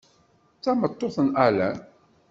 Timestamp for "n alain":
1.27-1.79